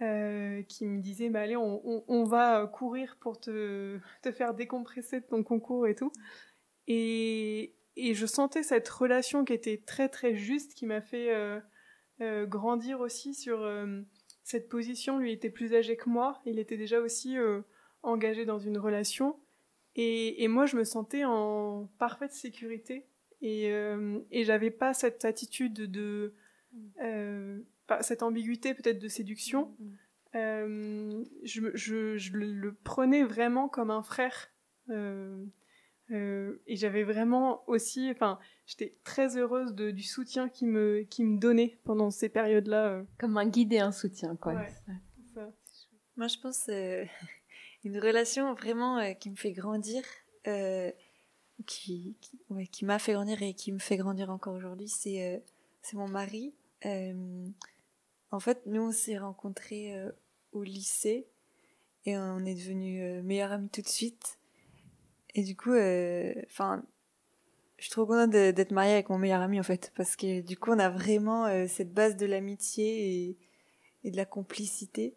euh, 0.00 0.62
qui 0.64 0.86
me 0.86 1.00
disait, 1.00 1.28
bah, 1.28 1.42
allez, 1.42 1.56
on, 1.56 2.24
va 2.24 2.66
courir 2.66 3.16
pour 3.20 3.38
te, 3.38 3.98
te 4.22 4.32
faire 4.32 4.54
décompresser 4.54 5.20
de 5.20 5.26
ton 5.26 5.42
concours 5.42 5.86
et 5.86 5.94
tout. 5.94 6.12
Et, 6.88 7.76
et 7.96 8.14
je 8.14 8.26
sentais 8.26 8.62
cette 8.62 8.88
relation 8.88 9.44
qui 9.44 9.52
était 9.52 9.82
très 9.84 10.08
très 10.08 10.34
juste, 10.34 10.74
qui 10.74 10.86
m'a 10.86 11.00
fait 11.00 11.32
euh, 11.32 11.60
euh, 12.22 12.46
grandir 12.46 13.00
aussi 13.00 13.34
sur 13.34 13.62
euh, 13.62 14.02
cette 14.44 14.68
position. 14.68 15.18
Lui 15.18 15.32
était 15.32 15.50
plus 15.50 15.74
âgé 15.74 15.96
que 15.96 16.08
moi, 16.08 16.40
il 16.44 16.58
était 16.58 16.76
déjà 16.76 17.00
aussi 17.00 17.36
euh, 17.38 17.62
engagé 18.02 18.44
dans 18.44 18.58
une 18.58 18.78
relation, 18.78 19.40
et, 19.94 20.42
et, 20.42 20.48
moi 20.48 20.66
je 20.66 20.76
me 20.76 20.84
sentais 20.84 21.24
en 21.24 21.88
parfaite 21.98 22.32
sécurité, 22.32 23.06
et, 23.42 23.70
euh, 23.72 24.20
et 24.30 24.44
j'avais 24.44 24.70
pas 24.70 24.94
cette 24.94 25.24
attitude 25.24 25.74
de 25.74 26.34
cette 28.00 28.22
ambiguïté 28.22 28.72
peut-être 28.72 28.98
de 28.98 29.08
séduction. 29.08 29.76
Je, 30.34 31.20
je, 31.74 32.16
je, 32.16 32.32
le 32.32 32.72
prenais 32.72 33.24
vraiment 33.24 33.68
comme 33.68 33.90
un 33.90 34.02
frère. 34.02 34.48
Euh, 34.88 35.44
euh, 36.10 36.60
et 36.66 36.76
j'avais 36.76 37.04
vraiment 37.04 37.62
aussi, 37.68 38.10
enfin, 38.10 38.38
j'étais 38.66 38.96
très 39.04 39.36
heureuse 39.36 39.74
de, 39.74 39.90
du 39.90 40.02
soutien 40.02 40.48
qu'il 40.48 40.68
me, 40.68 41.02
qui 41.02 41.24
me 41.24 41.38
donnait 41.38 41.78
pendant 41.84 42.10
ces 42.10 42.28
périodes-là. 42.28 42.88
Euh. 42.88 43.04
Comme 43.18 43.38
un 43.38 43.46
guide 43.46 43.72
et 43.72 43.78
un 43.78 43.92
soutien, 43.92 44.36
quoi. 44.36 44.54
Ouais, 44.54 44.68
ça. 45.34 45.50
Moi, 46.16 46.26
je 46.26 46.38
pense 46.38 46.68
euh, 46.68 47.04
une 47.84 47.98
relation 47.98 48.52
vraiment 48.54 48.98
euh, 48.98 49.12
qui 49.12 49.30
me 49.30 49.36
fait 49.36 49.52
grandir, 49.52 50.02
euh, 50.46 50.90
qui, 51.62 52.16
qui, 52.70 52.84
m'a 52.84 52.98
fait 52.98 53.12
grandir 53.12 53.42
et 53.42 53.54
qui 53.54 53.72
me 53.72 53.78
fait 53.78 53.96
grandir 53.96 54.30
encore 54.30 54.54
aujourd'hui, 54.54 54.88
c'est 54.88 55.42
c'est 55.82 55.96
mon 55.96 56.08
mari. 56.08 56.54
en 56.84 58.40
fait, 58.40 58.62
nous, 58.66 58.82
on 58.82 58.92
s'est 58.92 59.18
rencontrés 59.18 59.94
au 60.52 60.62
lycée 60.62 61.26
et 62.04 62.16
on 62.16 62.44
est 62.44 62.54
devenus 62.54 63.22
meilleurs 63.24 63.52
amis 63.52 63.68
tout 63.68 63.82
de 63.82 63.88
suite. 63.88 64.38
Et 65.34 65.42
du 65.42 65.56
coup, 65.56 65.70
enfin, 65.70 66.78
euh, 66.78 66.82
je 67.78 67.84
suis 67.84 67.90
trop 67.90 68.06
contente 68.06 68.30
d'être 68.30 68.70
mariée 68.70 68.92
avec 68.92 69.08
mon 69.08 69.18
meilleur 69.18 69.40
ami 69.40 69.58
en 69.58 69.62
fait, 69.62 69.92
parce 69.96 70.16
que 70.16 70.40
du 70.40 70.56
coup, 70.56 70.70
on 70.72 70.78
a 70.78 70.90
vraiment 70.90 71.46
euh, 71.46 71.66
cette 71.66 71.92
base 71.92 72.16
de 72.16 72.26
l'amitié 72.26 73.36
et, 74.04 74.10
de 74.10 74.16
la 74.16 74.24
complicité. 74.24 75.14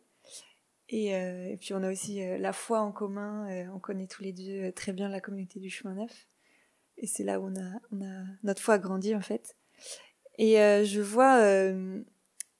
Euh, 0.93 1.47
et, 1.49 1.57
puis 1.57 1.73
on 1.73 1.83
a 1.83 1.91
aussi 1.91 2.21
la 2.37 2.53
foi 2.53 2.79
en 2.79 2.91
commun. 2.91 3.47
on 3.73 3.79
connaît 3.79 4.07
tous 4.07 4.23
les 4.23 4.33
deux 4.33 4.71
très 4.71 4.93
bien 4.93 5.09
la 5.09 5.19
communauté 5.19 5.59
du 5.59 5.69
chemin 5.69 5.95
neuf. 5.95 6.27
Et 6.97 7.07
c'est 7.07 7.23
là 7.23 7.39
où 7.39 7.47
on 7.47 7.55
a, 7.55 8.23
notre 8.43 8.61
foi 8.61 8.75
a 8.75 8.77
grandi 8.77 9.15
en 9.15 9.21
fait. 9.21 9.55
Et 10.37 10.55
je 10.55 11.01
vois, 11.01 11.39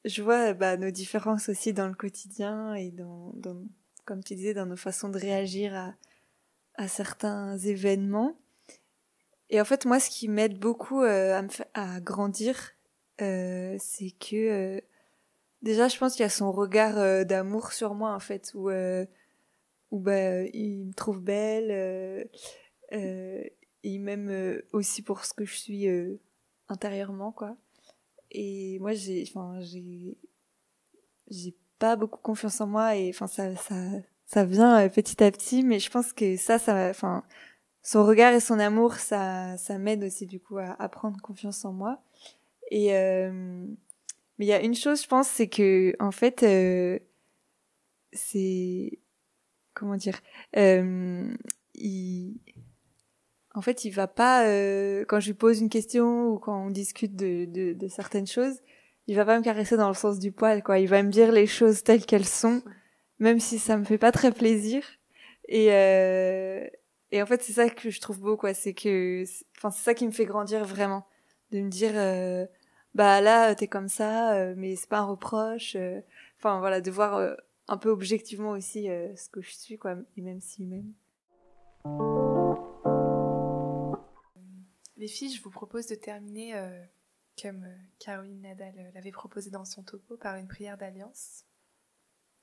je 0.06 0.22
vois 0.22 0.54
bah, 0.54 0.78
nos 0.78 0.92
différences 0.92 1.50
aussi 1.50 1.74
dans 1.74 1.88
le 1.88 1.94
quotidien 1.94 2.74
et 2.74 2.92
dans, 2.92 3.34
comme 4.06 4.24
tu 4.24 4.36
disais, 4.36 4.54
dans 4.54 4.66
nos 4.66 4.78
façons 4.78 5.10
de 5.10 5.18
réagir 5.18 5.94
à, 6.76 6.88
certains 6.88 7.58
événements. 7.58 8.38
Et 9.50 9.60
en 9.60 9.66
fait, 9.66 9.86
moi, 9.86 10.00
ce 10.00 10.10
qui 10.10 10.28
m'aide 10.28 10.60
beaucoup 10.60 11.02
euh, 11.02 11.42
à, 11.74 12.00
grandir, 12.02 12.72
euh, 13.22 13.76
c'est 13.80 14.12
que 14.12 14.36
euh, 14.36 14.82
déjà, 15.62 15.88
je 15.88 15.98
pense 15.98 16.14
qu'il 16.14 16.24
y 16.24 16.26
a 16.26 16.30
son 16.30 16.52
regard 16.52 16.98
euh, 16.98 17.24
d'amour 17.24 17.72
sur 17.72 17.94
moi, 17.94 18.14
en 18.14 18.20
fait, 18.20 18.52
où, 18.56 18.70
euh, 18.70 19.06
où 19.92 20.00
bah, 20.00 20.44
il 20.44 20.88
me 20.88 20.94
trouve 20.94 21.22
belle, 21.22 22.28
il 23.90 24.00
m'aime 24.00 24.62
aussi 24.74 25.02
pour 25.02 25.26
ce 25.26 25.34
que 25.34 25.46
je 25.46 25.56
suis 25.56 25.88
intérieurement, 26.68 27.32
quoi. 27.32 27.58
Et 28.32 28.80
moi, 28.80 28.94
j'ai, 28.94 29.24
enfin, 29.28 29.60
j'ai, 29.62 30.18
j'ai 31.30 31.56
pas 31.80 31.96
beaucoup 31.96 32.20
confiance 32.20 32.60
en 32.62 32.68
moi, 32.68 32.96
et 32.96 33.10
enfin, 33.10 33.28
ça, 33.28 33.56
ça, 33.56 33.76
ça 34.26 34.46
vient 34.46 34.80
euh, 34.84 34.90
petit 34.90 35.24
à 35.24 35.32
petit, 35.32 35.64
mais 35.64 35.80
je 35.80 35.90
pense 35.90 36.14
que 36.14 36.36
ça, 36.38 36.60
ça, 36.60 36.90
enfin, 36.90 37.24
son 37.82 38.06
regard 38.06 38.34
et 38.34 38.40
son 38.40 38.60
amour, 38.60 38.96
ça, 38.96 39.58
ça 39.58 39.78
m'aide 39.78 40.04
aussi 40.04 40.26
du 40.26 40.40
coup 40.40 40.58
à, 40.58 40.90
prendre 40.90 41.22
confiance 41.22 41.66
en 41.66 41.74
moi. 41.74 42.02
Et 42.72 42.96
euh, 42.96 43.66
mais 44.38 44.46
il 44.46 44.50
y 44.50 44.54
a 44.54 44.62
une 44.62 44.76
chose, 44.76 45.04
je 45.04 45.08
pense, 45.08 45.28
c'est 45.28 45.48
que 45.48 45.96
en 46.00 46.12
fait, 46.12 46.44
euh, 46.44 47.00
c'est 48.12 49.00
comment 49.74 49.96
dire, 49.96 50.20
euh, 50.58 51.34
il, 51.76 52.40
en 53.58 53.62
fait, 53.62 53.86
il 53.86 53.92
va 53.92 54.08
pas 54.08 54.48
euh, 54.48 55.06
quand 55.08 55.20
je 55.20 55.28
lui 55.28 55.34
pose 55.34 55.60
une 55.62 55.70
question 55.70 56.28
ou 56.28 56.40
quand 56.40 56.68
on 56.68 56.70
discute 56.70 57.16
de, 57.16 57.46
de, 57.46 57.74
de 57.74 57.88
certaines 57.88 58.28
choses, 58.28 58.60
il 59.08 59.16
va 59.16 59.26
pas 59.26 59.38
me 59.38 59.44
caresser 59.44 59.78
dans 59.78 59.88
le 59.88 59.94
sens 59.94 60.20
du 60.20 60.32
poil, 60.32 60.64
quoi. 60.64 60.80
Il 60.80 60.88
va 60.88 61.04
me 61.04 61.12
dire 61.12 61.32
les 61.32 61.48
choses 61.48 61.84
telles 61.84 62.06
qu'elles 62.06 62.26
sont 62.26 62.62
même 63.20 63.40
si 63.40 63.60
ça 63.60 63.78
me 63.78 63.84
fait 63.84 63.98
pas 63.98 64.12
très 64.12 64.32
plaisir. 64.32 64.84
Et, 65.48 65.72
euh, 65.72 66.68
et 67.12 67.22
en 67.22 67.26
fait, 67.26 67.42
c'est 67.44 67.54
ça 67.54 67.70
que 67.70 67.90
je 67.90 68.02
trouve 68.02 68.20
beau, 68.20 68.38
quoi. 68.38 68.54
C'est 68.54 68.74
que, 68.74 69.24
enfin, 69.58 69.72
c'est 69.72 69.84
ça 69.84 69.94
qui 69.94 70.06
me 70.06 70.12
fait 70.12 70.26
grandir 70.26 70.66
vraiment. 70.66 71.06
De 71.52 71.62
me 71.62 71.70
dire, 71.70 71.92
euh, 71.96 72.46
bah 72.96 73.22
là, 73.22 73.54
t'es 73.56 73.68
comme 73.68 73.88
ça, 73.88 74.36
euh, 74.36 74.54
mais 74.58 74.76
c'est 74.76 74.90
pas 74.90 75.00
un 75.00 75.06
reproche. 75.06 75.76
Euh. 75.76 76.02
Enfin, 76.40 76.60
voilà, 76.60 76.82
de 76.82 76.92
voir 76.92 77.16
euh, 77.16 77.36
un 77.68 77.78
peu 77.78 77.90
objectivement 77.90 78.52
aussi 78.52 78.88
ce 79.16 79.30
que 79.30 79.42
je 79.42 79.52
suis, 79.52 79.78
quoi. 79.78 79.96
Et 80.18 80.22
même 80.22 80.42
si 80.42 80.64
même. 80.64 80.92
Les 84.98 85.08
filles, 85.08 85.34
je 85.34 85.42
vous 85.42 85.50
propose 85.50 85.88
de 85.88 85.96
terminer 85.96 86.54
comme 87.42 87.66
Caroline 88.00 88.42
Nadal 88.42 88.92
l'avait 88.94 89.12
proposé 89.12 89.50
dans 89.50 89.66
son 89.66 89.84
topo 89.84 90.16
par 90.18 90.38
une 90.38 90.48
prière 90.48 90.78
d'alliance. 90.78 91.44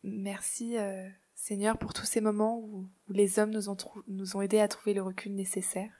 Merci 0.02 0.76
euh, 0.76 1.08
Seigneur 1.34 1.78
pour 1.78 1.94
tous 1.94 2.04
ces 2.04 2.20
moments 2.20 2.58
où, 2.58 2.88
les 3.08 3.38
hommes 3.38 3.50
nous 3.50 3.68
ont, 4.36 4.42
aidés 4.42 4.60
à 4.60 4.68
trouver 4.68 4.94
le 4.94 5.02
recul 5.02 5.34
nécessaire. 5.34 5.92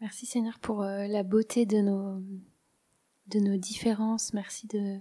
Merci 0.00 0.26
Seigneur 0.26 0.58
pour 0.58 0.82
euh, 0.82 1.06
la 1.06 1.22
beauté 1.22 1.64
de 1.64 1.78
nos, 1.78 3.56
différences. 3.56 4.34
Merci 4.34 4.66
de 4.66 4.98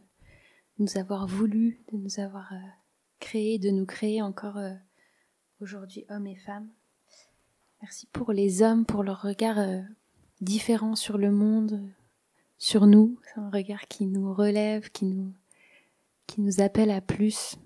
nous 0.79 0.98
avoir 0.98 1.27
voulu, 1.27 1.84
de 1.91 1.98
nous 1.98 2.20
avoir 2.20 2.53
euh, 2.53 2.67
créé, 3.20 3.60
de 3.60 3.70
nous 3.70 3.86
créer 3.86 4.22
encore 4.22 4.58
euh, 4.58 4.74
aujourd'hui 5.60 6.05
hommes 6.10 6.27
et 6.27 6.36
femmes. 6.36 6.70
Merci 7.82 8.08
pour 8.08 8.32
les 8.32 8.62
hommes, 8.62 8.86
pour 8.86 9.03
leur 9.03 9.22
regard 9.22 9.60
euh, 9.60 9.82
différent 10.43 10.95
sur 10.95 11.17
le 11.17 11.31
monde, 11.31 11.81
sur 12.57 12.88
nous. 12.88 13.19
C'est 13.23 13.39
un 13.39 13.50
regard 13.50 13.88
qui 13.88 14.05
nous 14.05 14.33
relève, 14.33 14.89
qui 14.91 15.05
nous, 15.05 15.33
qui 16.27 16.41
nous 16.41 16.62
appelle 16.62 16.91
à 16.91 17.01
plus 17.01 17.57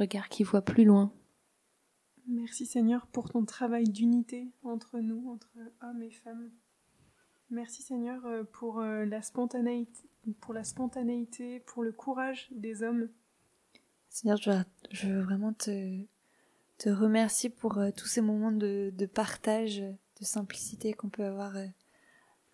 regard 0.00 0.28
qui 0.28 0.42
voit 0.42 0.62
plus 0.62 0.84
loin. 0.84 1.12
Merci 2.26 2.66
Seigneur 2.66 3.06
pour 3.06 3.28
ton 3.28 3.44
travail 3.44 3.84
d'unité 3.84 4.48
entre 4.62 4.98
nous, 4.98 5.30
entre 5.30 5.50
hommes 5.82 6.02
et 6.02 6.10
femmes. 6.10 6.50
Merci 7.50 7.82
Seigneur 7.82 8.24
euh, 8.26 8.44
pour 8.44 8.78
euh, 8.80 9.04
la 9.04 9.22
spontanéité, 9.22 10.08
pour 10.40 10.54
la 10.54 10.64
spontanéité, 10.64 11.60
pour 11.60 11.82
le 11.82 11.92
courage 11.92 12.48
des 12.52 12.82
hommes. 12.82 13.08
Seigneur, 14.08 14.38
je 14.38 14.50
veux, 14.50 14.64
je 14.90 15.08
veux 15.08 15.20
vraiment 15.22 15.52
te, 15.52 16.04
te 16.78 16.88
remercier 16.88 17.50
pour 17.50 17.78
euh, 17.78 17.90
tous 17.90 18.06
ces 18.06 18.20
moments 18.20 18.52
de, 18.52 18.92
de, 18.96 19.06
partage, 19.06 19.80
de 19.80 20.24
simplicité 20.24 20.92
qu'on 20.92 21.08
peut 21.08 21.24
avoir 21.24 21.56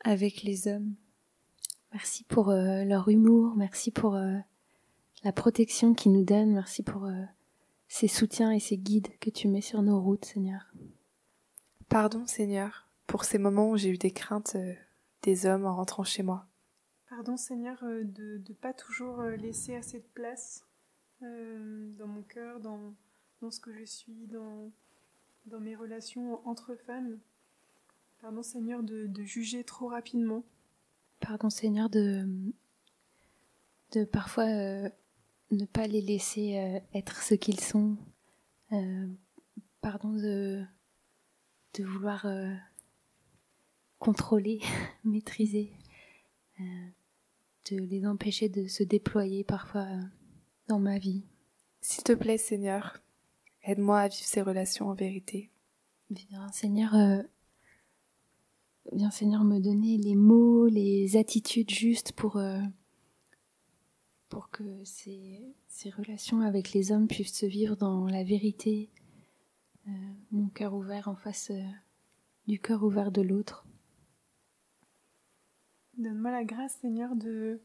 avec 0.06 0.42
les 0.42 0.68
hommes. 0.68 0.94
Merci 1.92 2.24
pour 2.24 2.50
leur 2.50 3.08
humour, 3.08 3.54
merci 3.56 3.90
pour 3.90 4.18
la 5.24 5.32
protection 5.32 5.94
qu'ils 5.94 6.12
nous 6.12 6.24
donnent, 6.24 6.52
merci 6.52 6.82
pour 6.82 7.08
ces 7.88 8.08
soutiens 8.08 8.50
et 8.52 8.60
ces 8.60 8.76
guides 8.76 9.08
que 9.20 9.30
tu 9.30 9.48
mets 9.48 9.60
sur 9.60 9.82
nos 9.82 10.00
routes, 10.00 10.24
Seigneur. 10.24 10.72
Pardon, 11.88 12.26
Seigneur, 12.26 12.88
pour 13.06 13.24
ces 13.24 13.38
moments 13.38 13.70
où 13.70 13.76
j'ai 13.76 13.90
eu 13.90 13.98
des 13.98 14.10
craintes 14.10 14.56
euh, 14.56 14.74
des 15.22 15.46
hommes 15.46 15.66
en 15.66 15.74
rentrant 15.74 16.04
chez 16.04 16.22
moi. 16.22 16.46
Pardon 17.08 17.36
Seigneur 17.36 17.82
euh, 17.84 18.04
de 18.04 18.42
ne 18.48 18.54
pas 18.54 18.72
toujours 18.72 19.20
euh, 19.20 19.36
laisser 19.36 19.76
assez 19.76 19.98
de 19.98 20.06
place 20.14 20.64
euh, 21.22 21.90
dans 21.98 22.06
mon 22.06 22.22
cœur, 22.22 22.60
dans, 22.60 22.94
dans 23.40 23.50
ce 23.50 23.60
que 23.60 23.72
je 23.72 23.84
suis, 23.84 24.26
dans, 24.26 24.70
dans 25.46 25.60
mes 25.60 25.76
relations 25.76 26.46
entre 26.46 26.74
femmes. 26.74 27.18
Pardon 28.26 28.42
Seigneur 28.42 28.82
de, 28.82 29.06
de 29.06 29.22
juger 29.22 29.62
trop 29.62 29.86
rapidement. 29.86 30.42
Pardon 31.20 31.48
Seigneur 31.48 31.88
de, 31.88 32.26
de 33.92 34.04
parfois 34.04 34.46
euh, 34.46 34.90
ne 35.52 35.64
pas 35.64 35.86
les 35.86 36.00
laisser 36.00 36.58
euh, 36.58 36.80
être 36.92 37.22
ce 37.22 37.36
qu'ils 37.36 37.60
sont. 37.60 37.96
Euh, 38.72 39.06
pardon 39.80 40.12
de, 40.12 40.64
de 41.74 41.84
vouloir 41.84 42.26
euh, 42.26 42.52
contrôler, 44.00 44.60
maîtriser, 45.04 45.72
euh, 46.58 46.64
de 47.70 47.76
les 47.76 48.08
empêcher 48.08 48.48
de 48.48 48.66
se 48.66 48.82
déployer 48.82 49.44
parfois 49.44 49.82
euh, 49.82 50.02
dans 50.66 50.80
ma 50.80 50.98
vie. 50.98 51.22
S'il 51.80 52.02
te 52.02 52.12
plaît, 52.12 52.38
Seigneur, 52.38 53.00
aide-moi 53.62 54.00
à 54.00 54.08
vivre 54.08 54.26
ces 54.26 54.42
relations 54.42 54.88
en 54.88 54.94
vérité. 54.94 55.48
Viens 56.10 56.50
Seigneur, 56.50 56.92
euh, 56.96 57.22
viens 58.92 59.10
Seigneur 59.10 59.44
me 59.44 59.58
donner 59.58 59.98
les 59.98 60.14
mots, 60.14 60.66
les 60.66 61.16
attitudes 61.16 61.70
justes 61.70 62.12
pour, 62.12 62.36
euh, 62.36 62.60
pour 64.28 64.50
que 64.50 64.84
ces, 64.84 65.40
ces 65.68 65.90
relations 65.90 66.40
avec 66.40 66.72
les 66.72 66.92
hommes 66.92 67.08
puissent 67.08 67.36
se 67.36 67.46
vivre 67.46 67.76
dans 67.76 68.06
la 68.06 68.24
vérité, 68.24 68.90
euh, 69.88 69.90
mon 70.30 70.48
cœur 70.48 70.74
ouvert 70.74 71.08
en 71.08 71.16
face 71.16 71.50
euh, 71.50 71.62
du 72.46 72.60
cœur 72.60 72.82
ouvert 72.82 73.10
de 73.10 73.22
l'autre. 73.22 73.66
Donne-moi 75.98 76.30
la 76.30 76.44
grâce 76.44 76.76
Seigneur 76.76 77.16
de, 77.16 77.60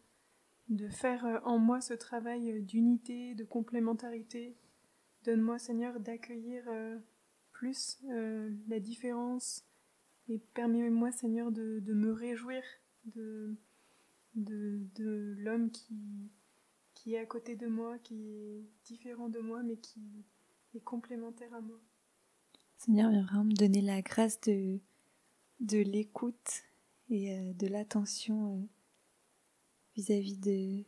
de 0.69 0.87
faire 0.87 1.41
en 1.43 1.59
moi 1.59 1.81
ce 1.81 1.93
travail 1.93 2.61
d'unité, 2.61 3.35
de 3.35 3.43
complémentarité. 3.43 4.55
Donne-moi 5.25 5.59
Seigneur 5.59 5.99
d'accueillir 5.99 6.63
plus 7.51 7.99
la 8.07 8.79
différence 8.79 9.65
et 10.29 10.39
permets-moi 10.53 11.11
Seigneur 11.11 11.51
de, 11.51 11.79
de 11.79 11.93
me 11.93 12.11
réjouir 12.11 12.63
de, 13.05 13.55
de, 14.35 14.79
de 14.95 15.35
l'homme 15.39 15.71
qui, 15.71 15.95
qui 16.93 17.15
est 17.15 17.19
à 17.19 17.25
côté 17.25 17.55
de 17.55 17.67
moi, 17.67 17.97
qui 17.99 18.15
est 18.15 18.65
différent 18.85 19.29
de 19.29 19.39
moi 19.39 19.63
mais 19.63 19.77
qui 19.77 20.01
est 20.75 20.83
complémentaire 20.83 21.53
à 21.53 21.61
moi. 21.61 21.79
Seigneur, 22.77 23.11
viens 23.11 23.23
vraiment 23.23 23.43
me 23.43 23.53
donner 23.53 23.81
la 23.81 24.01
grâce 24.01 24.39
de, 24.41 24.79
de 25.59 25.77
l'écoute 25.77 26.63
et 27.09 27.37
euh, 27.37 27.53
de 27.53 27.67
l'attention 27.67 28.55
euh, 28.55 28.65
vis-à-vis 29.95 30.37
de, 30.37 30.83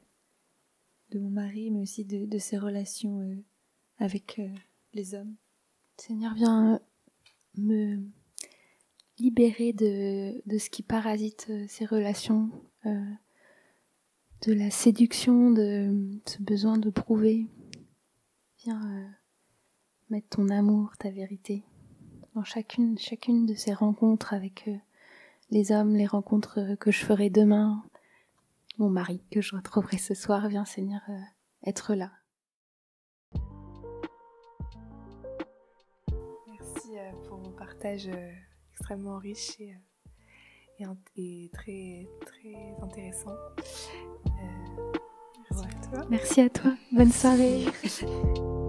de 1.12 1.20
mon 1.20 1.30
mari, 1.30 1.70
mais 1.70 1.82
aussi 1.82 2.06
de, 2.06 2.26
de 2.26 2.38
ses 2.38 2.58
relations 2.58 3.20
euh, 3.22 3.36
avec 3.98 4.42
les 4.94 5.14
hommes. 5.14 5.36
Seigneur, 5.98 6.34
viens 6.34 6.80
me 7.56 8.00
libérer 9.20 9.74
de, 9.74 10.42
de 10.46 10.58
ce 10.58 10.70
qui 10.70 10.84
parasite 10.84 11.48
euh, 11.50 11.66
ces 11.68 11.86
relations, 11.86 12.50
euh, 12.86 13.12
de 14.46 14.54
la 14.54 14.70
séduction, 14.70 15.52
de 15.52 16.20
ce 16.26 16.42
besoin 16.42 16.78
de 16.78 16.90
prouver. 16.90 17.48
Viens 18.60 18.82
euh, 18.82 19.08
mettre 20.10 20.30
ton 20.30 20.50
amour, 20.50 20.98
ta 20.98 21.10
vérité 21.10 21.64
dans 22.36 22.44
chacune, 22.44 22.98
chacune 22.98 23.46
de 23.46 23.54
ces 23.54 23.74
rencontres 23.74 24.34
avec 24.34 24.68
les 25.52 25.72
hommes, 25.72 25.96
les 25.96 26.08
rencontres 26.08 26.76
que 26.80 26.90
je 26.90 27.06
ferai 27.06 27.30
demain, 27.30 27.84
mon 28.80 28.90
mari 28.90 29.22
que 29.30 29.40
je 29.40 29.56
retrouverai 29.56 30.00
ce 30.00 30.16
soir. 30.16 30.48
Viens 30.50 30.66
Seigneur 30.66 31.04
être 31.64 31.94
là. 31.94 32.12
Merci 36.48 36.96
pour 37.28 37.38
vos 37.38 37.52
partages 37.52 38.10
extrêmement 38.74 39.18
riches 39.18 39.60
et, 39.60 39.74
euh, 40.82 40.94
et, 41.16 41.50
très, 41.54 42.08
très 42.26 42.76
intéressants. 42.82 43.38
Euh, 44.28 44.92
Merci 45.52 45.66
à 45.66 45.90
toi. 45.90 46.08
Merci 46.10 46.42
à 46.42 46.50
toi. 46.50 46.72
Bonne 46.92 47.12
soirée. 47.12 47.66